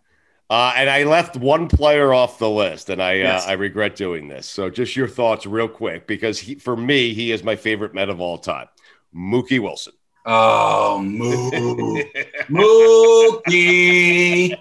[0.48, 3.46] Uh, and I left one player off the list, and I Yes.
[3.46, 4.46] uh, I regret doing this.
[4.46, 8.08] So just your thoughts, real quick, because he, for me, he is my favorite Met
[8.08, 8.68] of all time,
[9.14, 9.92] Mookie Wilson.
[10.24, 11.50] Oh, Moo,
[12.48, 14.56] Mookie,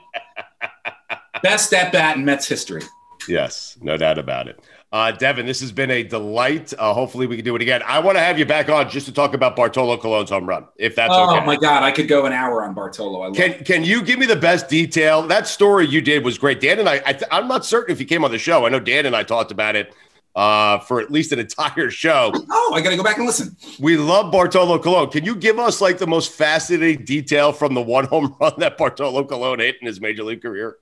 [1.43, 2.81] best at bat in Mets history.
[3.27, 4.59] Yes, no doubt about it.
[4.91, 6.73] Uh, Devin, this has been a delight.
[6.77, 7.81] Uh, hopefully, we can do it again.
[7.85, 10.65] I want to have you back on just to talk about Bartolo Colon's home run,
[10.77, 11.41] if that's oh okay.
[11.41, 13.21] Oh my God, I could go an hour on Bartolo.
[13.21, 15.23] I love Can Can you give me the best detail?
[15.23, 16.61] That story you did was great.
[16.61, 18.65] Dan and I, I th- I'm not certain if he came on the show.
[18.65, 19.93] I know Dan and I talked about it
[20.37, 22.31] uh, for at least an entire show.
[22.49, 23.57] Oh, I got to go back and listen.
[23.79, 25.09] We love Bartolo Colon.
[25.09, 28.77] Can you give us like the most fascinating detail from the one home run that
[28.77, 30.77] Bartolo Colon hit in his major league career?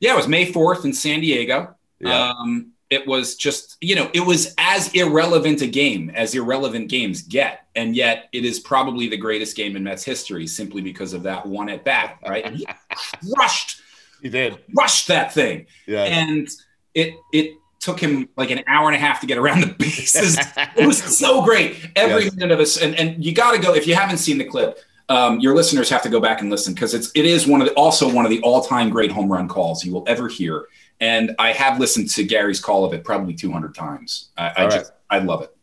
[0.00, 1.74] Yeah, it was May 4th in San Diego.
[2.02, 2.30] Yeah.
[2.38, 7.22] Um, it was just, you know, it was as irrelevant a game as irrelevant games
[7.22, 7.66] get.
[7.74, 11.46] And yet it is probably the greatest game in Mets history simply because of that
[11.46, 12.44] one at bat, right?
[12.44, 12.66] And he
[13.34, 13.80] crushed,
[14.20, 14.58] He did.
[14.76, 15.66] crushed that thing.
[15.86, 16.02] Yeah.
[16.04, 16.48] And
[16.94, 20.38] it, it, Took him like an hour and a half to get around the bases.
[20.76, 21.76] it was so great.
[21.96, 22.34] Every Yes.
[22.36, 24.78] minute of us, and, and you got to go if you haven't seen the clip.
[25.08, 27.66] Um, your listeners have to go back and listen because it's it is one of
[27.66, 30.66] the, also one of the all time great home run calls you will ever hear.
[31.00, 34.30] And I have listened to Gary's call of it probably 200 times.
[34.36, 34.72] I, I All right.
[34.72, 35.56] just I love it.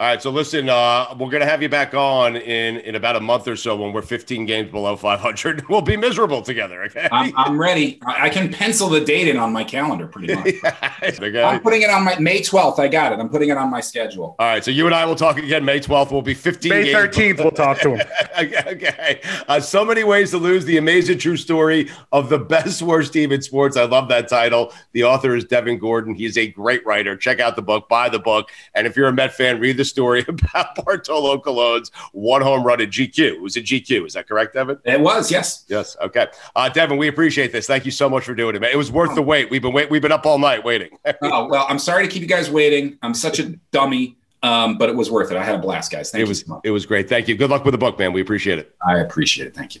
[0.00, 3.20] All right, so listen, uh, we're gonna have you back on in in about a
[3.20, 5.64] month or so when we're 15 games below 500.
[5.74, 6.82] We'll be miserable together.
[6.84, 7.08] Okay.
[7.12, 8.00] I'm, I'm ready.
[8.04, 10.54] I, I can pencil the date in on my calendar pretty much.
[11.04, 11.42] Okay.
[11.42, 12.78] I'm putting it on my May 12th.
[12.78, 13.18] I got it.
[13.18, 14.36] I'm putting it on my schedule.
[14.38, 16.10] All right, so you and I will talk again May 12th.
[16.10, 18.06] We'll be 15 May games 13th, we'll talk to him.
[18.38, 18.62] okay.
[18.66, 19.20] okay.
[19.46, 23.32] Uh, so many ways to lose the amazing true story of the best worst team
[23.32, 23.76] in sports.
[23.76, 24.72] I love that title.
[24.92, 26.14] The author is Devin Gordon.
[26.14, 27.16] He's a great writer.
[27.16, 28.50] Check out the book, buy the book.
[28.74, 32.80] And if you're a Met fan, read the story about Bartolo Colon's one home run
[32.80, 33.18] at GQ.
[33.18, 34.06] It was at GQ.
[34.06, 34.78] Is that correct, Devin?
[34.84, 35.64] It was, yes.
[35.68, 35.96] Yes.
[36.00, 36.26] Okay.
[36.56, 37.66] Uh, Devin, we appreciate this.
[37.66, 38.70] Thank you so much for doing it, man.
[38.72, 39.50] It was worth the wait.
[39.50, 39.90] We've been wait.
[39.90, 40.90] We've been up all night waiting.
[41.22, 42.98] Oh, well, I'm sorry to keep you guys waiting.
[43.02, 45.36] I'm such a dummy, um, but it was worth it.
[45.36, 46.10] I had a blast, guys.
[46.10, 46.60] Thank it you was so much.
[46.64, 47.08] it was great.
[47.08, 47.34] Thank you.
[47.36, 48.12] Good luck with the book, man.
[48.12, 48.74] We appreciate it.
[48.86, 49.54] I appreciate it.
[49.54, 49.80] Thank you.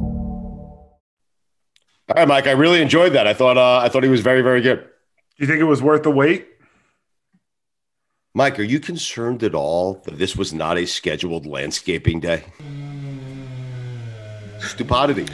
[2.11, 2.45] All right, Mike.
[2.45, 3.25] I really enjoyed that.
[3.25, 4.79] I thought uh, I thought he was very very good.
[4.81, 4.87] Do
[5.37, 6.45] you think it was worth the wait?
[8.33, 12.43] Mike, are you concerned at all that this was not a scheduled landscaping day?
[14.59, 15.25] Stupidity.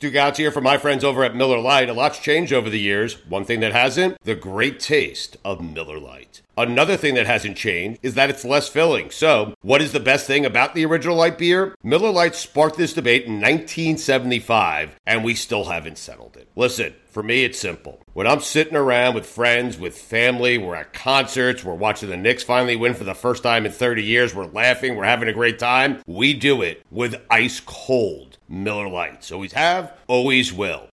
[0.00, 1.90] Stugotz here from my friends over at Miller Lite.
[1.90, 3.22] A lot's changed over the years.
[3.26, 6.40] One thing that hasn't, the great taste of Miller Lite.
[6.56, 9.10] Another thing that hasn't changed is that it's less filling.
[9.10, 11.74] So, what is the best thing about the original light beer?
[11.82, 16.48] Miller Lite sparked this debate in 1975, and we still haven't settled it.
[16.56, 18.00] Listen, For me, it's simple.
[18.12, 22.44] When I'm sitting around with friends, with family, we're at concerts, we're watching the Knicks
[22.44, 25.58] finally win for the first time in 30 years, we're laughing, we're having a great
[25.58, 29.32] time, we do it with ice cold Miller Lites.
[29.32, 30.89] Always have, always will.